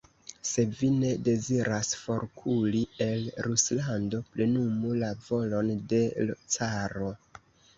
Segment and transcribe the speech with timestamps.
[0.51, 7.17] Se vi ne deziras forkuri el Ruslando, plenumu la volon de l' caro.